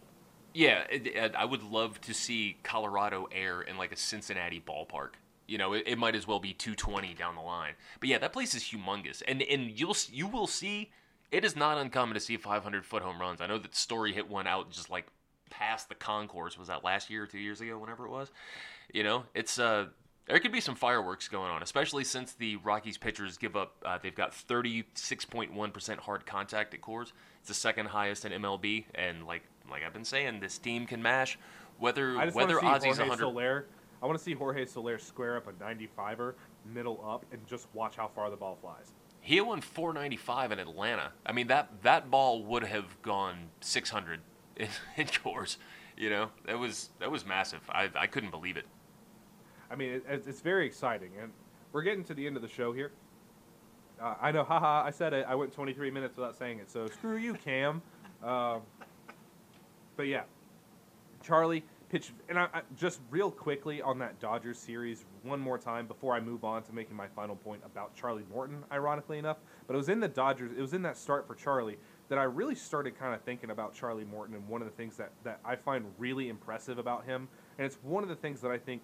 [0.54, 5.10] Yeah, it, it, I would love to see Colorado air in like a Cincinnati ballpark.
[5.46, 7.74] You know, it, it might as well be 220 down the line.
[8.00, 10.90] But yeah, that place is humongous, and and you'll you will see
[11.30, 13.40] it is not uncommon to see 500 foot home runs.
[13.40, 15.06] I know that Story hit one out just like
[15.50, 16.58] past the concourse.
[16.58, 17.78] Was that last year or two years ago?
[17.78, 18.30] Whenever it was,
[18.92, 19.86] you know, it's uh
[20.28, 23.76] there could be some fireworks going on, especially since the Rockies pitchers give up.
[23.84, 27.12] Uh, they've got 36.1% hard contact at Coors.
[27.40, 31.02] It's the second highest in MLB, and like like I've been saying, this team can
[31.02, 31.38] mash.
[31.78, 33.22] Whether I just whether want to see Ozzie's Jorge 100.
[33.24, 33.66] Soler.
[34.02, 36.34] I want to see Jorge Soler square up a 95er,
[36.72, 38.92] middle up, and just watch how far the ball flies.
[39.20, 41.12] He won 495 in Atlanta.
[41.24, 44.20] I mean that that ball would have gone 600
[44.56, 45.56] in, in Coors.
[45.96, 47.60] You know that was that was massive.
[47.70, 48.66] I I couldn't believe it.
[49.70, 51.32] I mean, it, it's very exciting, and
[51.72, 52.92] we're getting to the end of the show here.
[54.00, 55.26] Uh, I know, haha, I said it.
[55.28, 57.82] I went 23 minutes without saying it, so screw you, Cam.
[58.20, 58.62] Um,
[59.96, 60.22] but yeah,
[61.22, 65.86] Charlie pitched, and I, I, just real quickly on that Dodgers series, one more time
[65.86, 69.38] before I move on to making my final point about Charlie Morton, ironically enough.
[69.68, 71.78] But it was in the Dodgers, it was in that start for Charlie
[72.08, 74.96] that I really started kind of thinking about Charlie Morton, and one of the things
[74.96, 77.28] that, that I find really impressive about him,
[77.58, 78.82] and it's one of the things that I think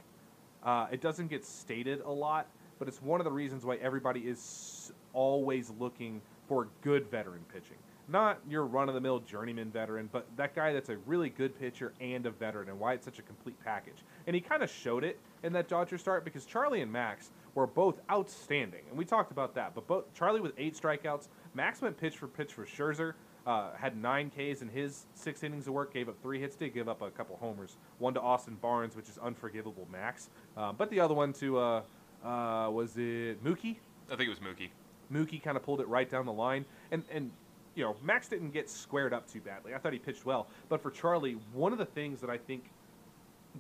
[0.65, 2.47] uh, it doesn't get stated a lot,
[2.79, 7.77] but it's one of the reasons why everybody is always looking for good veteran pitching.
[8.07, 11.59] Not your run of the mill journeyman veteran, but that guy that's a really good
[11.59, 14.05] pitcher and a veteran, and why it's such a complete package.
[14.27, 17.67] And he kind of showed it in that Dodger start because Charlie and Max were
[17.67, 19.75] both outstanding, and we talked about that.
[19.75, 23.15] But both Charlie with eight strikeouts, Max went pitch for pitch for Scherzer,
[23.47, 26.73] uh, had nine Ks in his six innings of work, gave up three hits, did
[26.73, 30.31] give up a couple homers, one to Austin Barnes, which is unforgivable, Max.
[30.57, 31.83] Uh, but the other one to uh,
[32.25, 33.77] uh, was it Mookie?
[34.11, 34.71] I think it was Mookie.
[35.13, 37.31] Mookie kind of pulled it right down the line, and and
[37.75, 39.75] you know Max didn't get squared up too badly.
[39.75, 42.65] I thought he pitched well, but for Charlie, one of the things that I think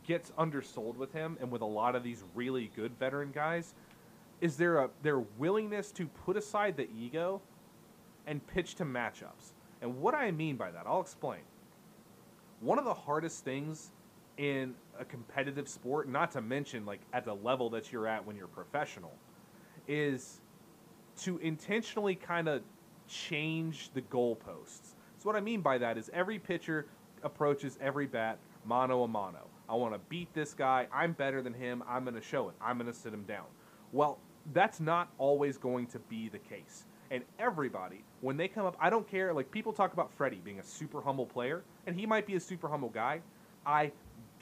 [0.06, 3.74] gets undersold with him and with a lot of these really good veteran guys
[4.40, 7.40] is there a their willingness to put aside the ego
[8.26, 9.52] and pitch to matchups.
[9.84, 11.42] And what I mean by that, I'll explain.
[12.60, 13.90] One of the hardest things
[14.38, 18.34] in a competitive sport, not to mention like at the level that you're at when
[18.34, 19.12] you're professional,
[19.86, 20.40] is
[21.20, 22.62] to intentionally kind of
[23.06, 24.94] change the goalposts.
[25.18, 26.86] So what I mean by that is every pitcher
[27.22, 29.46] approaches every bat mano a mano.
[29.68, 30.88] I want to beat this guy.
[30.94, 31.82] I'm better than him.
[31.86, 32.54] I'm going to show it.
[32.58, 33.44] I'm going to sit him down.
[33.92, 34.18] Well,
[34.54, 36.86] that's not always going to be the case.
[37.10, 39.34] And everybody, when they come up, I don't care.
[39.34, 42.40] Like people talk about Freddie being a super humble player, and he might be a
[42.40, 43.20] super humble guy.
[43.66, 43.92] I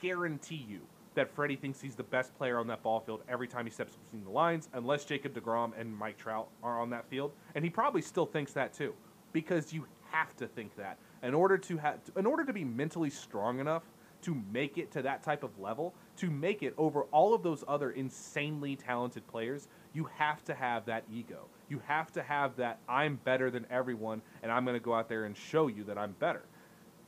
[0.01, 0.79] guarantee you
[1.15, 3.97] that Freddie thinks he's the best player on that ball field every time he steps
[4.05, 7.33] between the lines, unless Jacob DeGrom and Mike Trout are on that field.
[7.55, 8.93] And he probably still thinks that too,
[9.33, 13.09] because you have to think that in order to have, in order to be mentally
[13.09, 13.83] strong enough
[14.21, 17.65] to make it to that type of level, to make it over all of those
[17.67, 21.47] other insanely talented players, you have to have that ego.
[21.69, 25.09] You have to have that I'm better than everyone and I'm going to go out
[25.09, 26.43] there and show you that I'm better.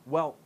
[0.06, 0.36] Well,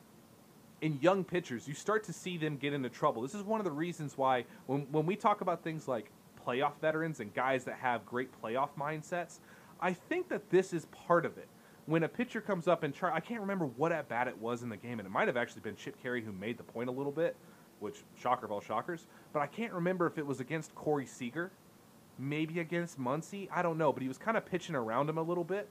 [0.80, 3.22] in young pitchers, you start to see them get into trouble.
[3.22, 6.10] This is one of the reasons why when, when we talk about things like
[6.46, 9.40] playoff veterans and guys that have great playoff mindsets,
[9.80, 11.48] I think that this is part of it.
[11.86, 14.62] When a pitcher comes up and try, I can't remember what at bat it was
[14.62, 16.88] in the game, and it might have actually been Chip Caray who made the point
[16.88, 17.36] a little bit,
[17.80, 19.06] which shocker of all shockers.
[19.32, 21.50] But I can't remember if it was against Corey Seager,
[22.20, 23.48] maybe against Muncy.
[23.52, 25.68] I don't know, but he was kind of pitching around him a little bit,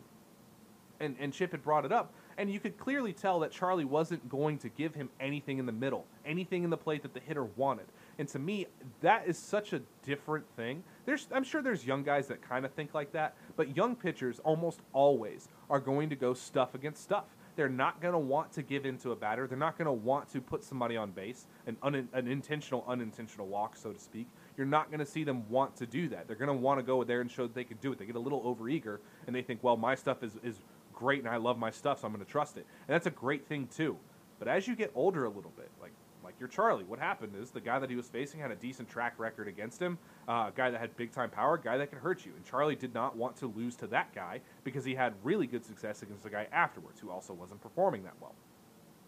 [0.99, 4.27] and and Chip had brought it up, and you could clearly tell that Charlie wasn't
[4.29, 7.43] going to give him anything in the middle, anything in the plate that the hitter
[7.43, 7.85] wanted.
[8.17, 8.67] And to me,
[9.01, 10.83] that is such a different thing.
[11.05, 14.39] There's, I'm sure there's young guys that kind of think like that, but young pitchers
[14.43, 17.25] almost always are going to go stuff against stuff.
[17.55, 19.47] They're not going to want to give into a batter.
[19.47, 23.47] They're not going to want to put somebody on base, an, un, an intentional, unintentional
[23.47, 24.27] walk, so to speak.
[24.59, 26.27] You're not going to see them want to do that.
[26.27, 27.97] They're going to want to go there and show that they can do it.
[27.97, 30.59] They get a little overeager, and they think, well, my stuff is, is
[30.93, 32.65] great, and I love my stuff, so I'm going to trust it.
[32.87, 33.95] And that's a great thing, too.
[34.37, 35.93] But as you get older a little bit, like
[36.29, 36.83] like your Charlie.
[36.83, 39.81] What happened is the guy that he was facing had a decent track record against
[39.81, 42.33] him, uh, a guy that had big time power, a guy that could hurt you.
[42.35, 45.65] And Charlie did not want to lose to that guy because he had really good
[45.65, 48.35] success against the guy afterwards who also wasn't performing that well.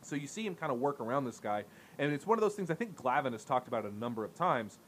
[0.01, 1.63] So you see him kind of work around this guy,
[1.99, 4.33] and it's one of those things I think Glavine has talked about a number of
[4.33, 4.79] times,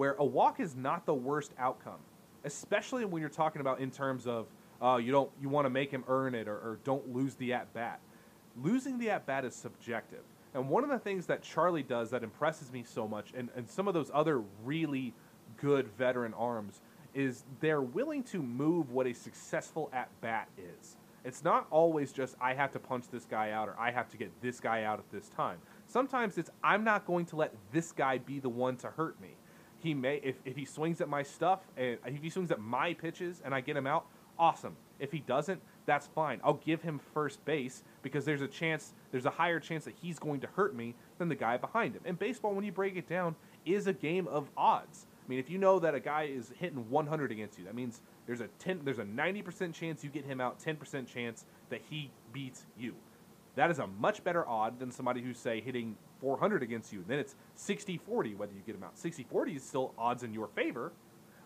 [0.00, 1.98] where a walk is not the worst outcome,
[2.44, 4.46] especially when you're talking about in terms of
[4.80, 7.52] uh, you don't you want to make him earn it or, or don't lose the
[7.52, 8.00] at bat.
[8.62, 10.22] Losing the at bat is subjective.
[10.54, 13.68] And one of the things that Charlie does that impresses me so much, and, and
[13.68, 15.12] some of those other really
[15.58, 16.80] good veteran arms,
[17.12, 20.96] is they're willing to move what a successful at bat is.
[21.26, 24.16] It's not always just, I have to punch this guy out or I have to
[24.16, 25.58] get this guy out at this time.
[25.86, 29.36] Sometimes it's, I'm not going to let this guy be the one to hurt me.
[29.82, 32.94] He may, if, if he swings at my stuff, and if he swings at my
[32.94, 34.06] pitches and I get him out,
[34.38, 34.76] awesome.
[34.98, 36.40] If he doesn't, that's fine.
[36.44, 40.18] I'll give him first base because there's a chance, there's a higher chance that he's
[40.18, 42.02] going to hurt me than the guy behind him.
[42.04, 45.06] And baseball, when you break it down, is a game of odds.
[45.24, 48.02] I mean, if you know that a guy is hitting 100 against you, that means
[48.26, 52.10] there's a 10, there's a 90% chance you get him out, 10% chance that he
[52.32, 52.94] beats you.
[53.60, 57.00] That is a much better odd than somebody who's say hitting 400 against you.
[57.00, 58.96] And Then it's 60-40 whether you get him out.
[58.96, 60.92] 60-40 is still odds in your favor,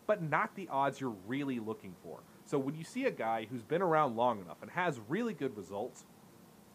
[0.06, 2.20] but not the odds you're really looking for.
[2.46, 5.56] So when you see a guy who's been around long enough and has really good
[5.56, 6.04] results,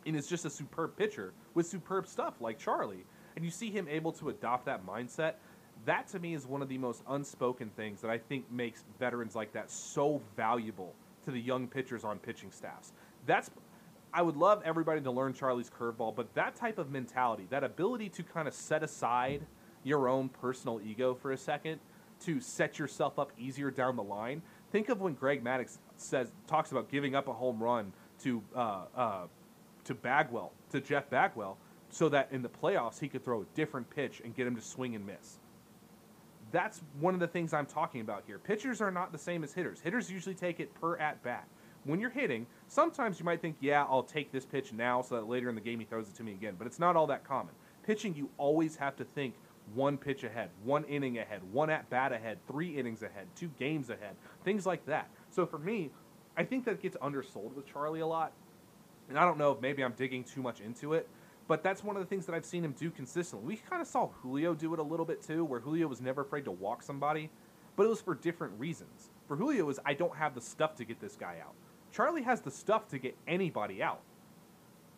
[0.05, 3.05] and is just a superb pitcher with superb stuff like Charlie,
[3.37, 5.35] and you see him able to adopt that mindset,
[5.85, 9.37] that to me is one of the most unspoken things that I think makes veterans
[9.37, 12.91] like that so valuable to the young pitchers on pitching staffs.
[13.25, 13.49] That's
[14.13, 18.09] I would love everybody to learn Charlie's curveball, but that type of mentality, that ability
[18.09, 19.41] to kind of set aside
[19.83, 21.79] your own personal ego for a second
[22.21, 24.41] to set yourself up easier down the line.
[24.71, 27.93] Think of when Greg Maddux says talks about giving up a home run
[28.23, 29.27] to uh, uh,
[29.85, 31.57] to Bagwell, to Jeff Bagwell,
[31.89, 34.61] so that in the playoffs he could throw a different pitch and get him to
[34.61, 35.37] swing and miss.
[36.51, 38.39] That's one of the things I'm talking about here.
[38.39, 39.79] Pitchers are not the same as hitters.
[39.79, 41.47] Hitters usually take it per at bat.
[41.85, 45.27] When you're hitting, sometimes you might think, yeah, I'll take this pitch now so that
[45.27, 47.23] later in the game he throws it to me again, but it's not all that
[47.23, 47.53] common.
[47.83, 49.33] Pitching, you always have to think
[49.73, 53.89] one pitch ahead, one inning ahead, one at bat ahead, three innings ahead, two games
[53.89, 55.09] ahead, things like that.
[55.29, 55.89] So for me,
[56.37, 58.33] I think that gets undersold with Charlie a lot.
[59.09, 61.07] And I don't know if maybe I'm digging too much into it,
[61.47, 63.47] but that's one of the things that I've seen him do consistently.
[63.47, 66.21] We kind of saw Julio do it a little bit too, where Julio was never
[66.21, 67.29] afraid to walk somebody,
[67.75, 69.09] but it was for different reasons.
[69.27, 71.55] For Julio, is I don't have the stuff to get this guy out.
[71.91, 74.01] Charlie has the stuff to get anybody out.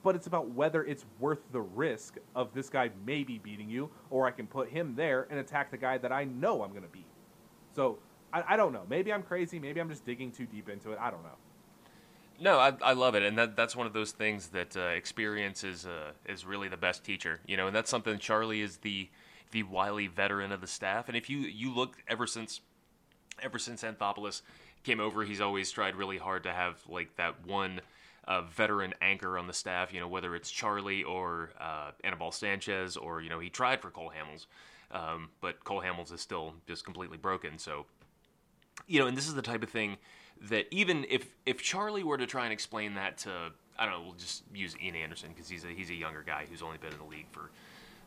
[0.04, 4.26] But it's about whether it's worth the risk of this guy maybe beating you, or
[4.26, 6.90] I can put him there and attack the guy that I know I'm going to
[6.90, 7.06] beat.
[7.76, 8.00] So
[8.34, 8.84] I, I don't know.
[8.90, 9.60] Maybe I'm crazy.
[9.60, 10.98] Maybe I'm just digging too deep into it.
[11.00, 11.38] I don't know.
[12.40, 15.64] No, I, I love it, and that that's one of those things that uh, experience
[15.64, 19.10] is uh, is really the best teacher, you know, and that's something Charlie is the
[19.52, 22.62] the wily veteran of the staff, and if you you look ever since
[23.44, 24.42] ever since Anthopoulos
[24.84, 27.82] came over, he's always tried really hard to have like that one
[28.26, 32.98] uh, veteran anchor on the staff, you know, whether it's Charlie or uh, Anibal Sanchez,
[32.98, 34.46] or you know, he tried for Cole Hamels,
[34.92, 37.86] um, but Cole Hamels is still just completely broken, so
[38.88, 39.98] you know, and this is the type of thing
[40.50, 44.02] that even if if Charlie were to try and explain that to I don't know,
[44.04, 46.92] we'll just use Ian Anderson because he's a he's a younger guy who's only been
[46.92, 47.50] in the league for.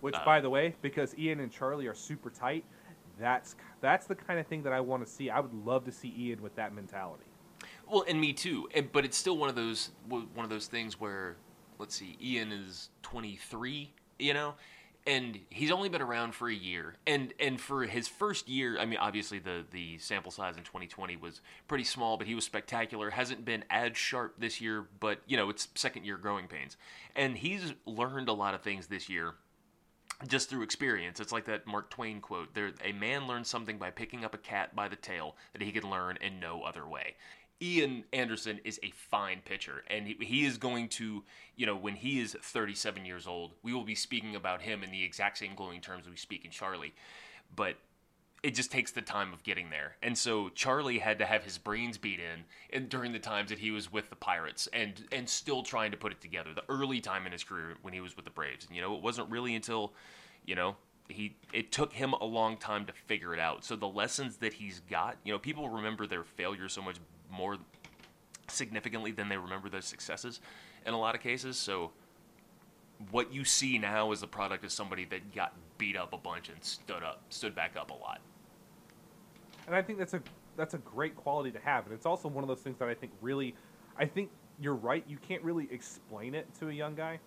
[0.00, 2.64] Which, Uh, by the way, because Ian and Charlie are super tight,
[3.18, 5.30] that's that's the kind of thing that I want to see.
[5.30, 7.24] I would love to see Ian with that mentality.
[7.90, 8.68] Well, and me too.
[8.74, 11.36] And, but it's still one of those one of those things where,
[11.78, 14.54] let's see, Ian is 23, you know,
[15.06, 16.94] and he's only been around for a year.
[17.06, 21.16] And and for his first year, I mean, obviously the the sample size in 2020
[21.16, 23.10] was pretty small, but he was spectacular.
[23.10, 26.76] Hasn't been as sharp this year, but you know, it's second year growing pains,
[27.14, 29.34] and he's learned a lot of things this year
[30.28, 31.20] just through experience.
[31.20, 34.38] It's like that Mark Twain quote: "There, a man learns something by picking up a
[34.38, 37.14] cat by the tail that he can learn in no other way."
[37.62, 41.22] Ian Anderson is a fine pitcher, and he, he is going to,
[41.56, 44.90] you know, when he is 37 years old, we will be speaking about him in
[44.90, 46.92] the exact same glowing terms we speak in Charlie.
[47.54, 47.76] But
[48.44, 49.96] it just takes the time of getting there.
[50.02, 53.58] And so Charlie had to have his brains beat in, and during the times that
[53.58, 56.50] he was with the Pirates and and still trying to put it together.
[56.54, 58.66] The early time in his career when he was with the Braves.
[58.66, 59.94] And you know, it wasn't really until,
[60.44, 60.76] you know,
[61.08, 63.64] he it took him a long time to figure it out.
[63.64, 66.96] So the lessons that he's got, you know, people remember their failures so much
[67.30, 67.56] more
[68.48, 70.42] significantly than they remember their successes
[70.84, 71.56] in a lot of cases.
[71.56, 71.92] So
[73.10, 76.50] what you see now is the product of somebody that got beat up a bunch
[76.50, 78.20] and stood up, stood back up a lot.
[79.66, 80.22] And I think that's a
[80.56, 82.94] that's a great quality to have, and it's also one of those things that I
[82.94, 83.54] think really,
[83.98, 85.04] I think you're right.
[85.08, 87.18] You can't really explain it to a young guy,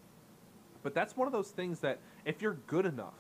[0.84, 3.16] but that's one of those things that if you're good enough,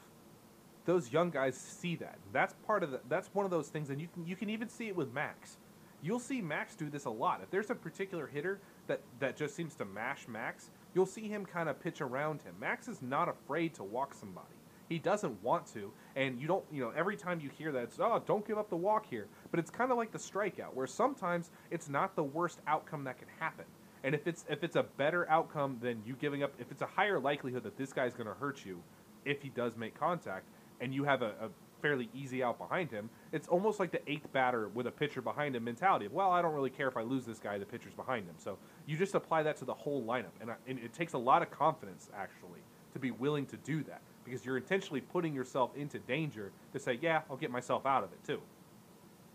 [0.86, 2.18] those young guys see that.
[2.32, 3.02] That's part of the.
[3.10, 5.58] That's one of those things, and you can you can even see it with Max.
[6.02, 7.42] You'll see Max do this a lot.
[7.42, 11.46] If there's a particular hitter that that just seems to mash Max, you'll see him
[11.46, 12.56] kind of pitch around him.
[12.60, 14.57] Max is not afraid to walk somebody.
[14.89, 16.63] He doesn't want to, and you don't.
[16.71, 19.28] You know, every time you hear that, it's oh, don't give up the walk here.
[19.52, 23.17] But it's kind of like the strikeout, where sometimes it's not the worst outcome that
[23.17, 23.65] can happen.
[24.04, 26.86] And if it's if it's a better outcome than you giving up, if it's a
[26.88, 28.82] higher likelihood that this guy's going to hurt you,
[29.26, 30.45] if he does make contact,
[30.80, 31.50] and you have a, a
[31.82, 35.56] fairly easy out behind him, it's almost like the eighth batter with a pitcher behind
[35.56, 37.93] him mentality of, well, I don't really care if I lose this guy, the pitcher's
[37.93, 38.36] behind him.
[38.38, 41.17] So you just apply that to the whole lineup, and, I, and it takes a
[41.17, 42.62] lot of confidence actually
[42.98, 47.00] to be willing to do that because you're intentionally putting yourself into danger to say,
[47.02, 48.42] yeah, I'll get myself out of it too.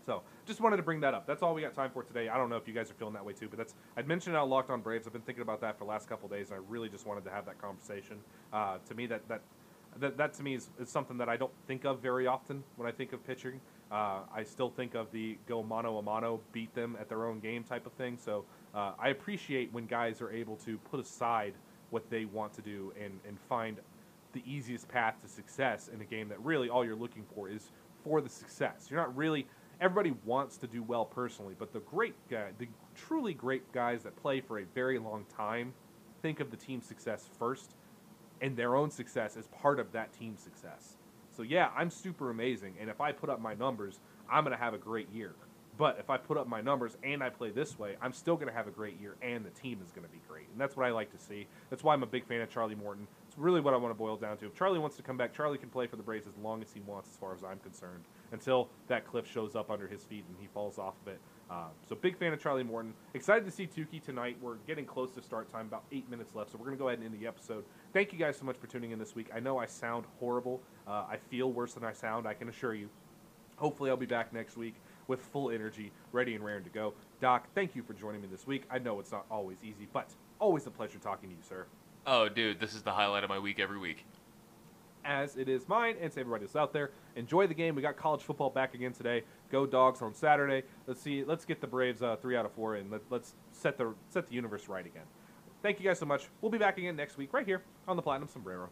[0.05, 1.25] So just wanted to bring that up.
[1.25, 2.27] That's all we got time for today.
[2.27, 4.35] I don't know if you guys are feeling that way too, but that's I'd mentioned
[4.35, 5.07] on Locked On Braves.
[5.07, 7.23] I've been thinking about that for the last couple days, and I really just wanted
[7.23, 8.17] to have that conversation.
[8.51, 9.41] Uh, to me, that that
[9.99, 12.87] that, that to me is, is something that I don't think of very often when
[12.87, 13.61] I think of pitching.
[13.91, 17.39] Uh, I still think of the go mano a mano, beat them at their own
[17.39, 18.17] game type of thing.
[18.17, 21.53] So uh, I appreciate when guys are able to put aside
[21.93, 23.77] what they want to do and, and find
[24.33, 27.69] the easiest path to success in a game that really all you're looking for is
[28.03, 28.87] for the success.
[28.89, 29.45] You're not really
[29.79, 34.15] everybody wants to do well personally, but the great guy, the truly great guys that
[34.15, 35.73] play for a very long time
[36.21, 37.75] think of the team's success first
[38.41, 40.97] and their own success as part of that team's success.
[41.35, 44.73] So yeah, I'm super amazing, and if I put up my numbers, I'm gonna have
[44.73, 45.33] a great year.
[45.77, 48.47] But if I put up my numbers and I play this way, I'm still going
[48.47, 50.47] to have a great year, and the team is going to be great.
[50.51, 51.47] And that's what I like to see.
[51.69, 53.07] That's why I'm a big fan of Charlie Morton.
[53.27, 54.45] It's really what I want to boil down to.
[54.45, 56.71] If Charlie wants to come back, Charlie can play for the Braves as long as
[56.71, 60.25] he wants, as far as I'm concerned, until that cliff shows up under his feet
[60.27, 61.19] and he falls off of it.
[61.49, 62.93] Uh, so big fan of Charlie Morton.
[63.15, 64.37] Excited to see Touki tonight.
[64.41, 66.89] We're getting close to start time, about eight minutes left, so we're going to go
[66.89, 67.63] ahead and end the episode.
[67.91, 69.29] Thank you guys so much for tuning in this week.
[69.35, 70.61] I know I sound horrible.
[70.87, 72.27] Uh, I feel worse than I sound.
[72.27, 72.89] I can assure you.
[73.57, 74.75] Hopefully, I'll be back next week
[75.07, 76.93] with full energy, ready and raring to go.
[77.21, 78.63] Doc, thank you for joining me this week.
[78.69, 81.65] I know it's not always easy, but always a pleasure talking to you, sir.
[82.05, 84.05] Oh, dude, this is the highlight of my week every week.
[85.05, 87.75] As it is mine, and to everybody else out there, enjoy the game.
[87.75, 89.23] We got college football back again today.
[89.51, 90.63] Go Dogs on Saturday.
[90.87, 91.25] Let's see.
[91.25, 94.29] Let's get the Braves uh, three out of four, and let, let's set the set
[94.29, 95.03] the universe right again.
[95.61, 96.29] Thank you guys so much.
[96.41, 98.69] We'll be back again next week, right here on the Platinum Sombrero.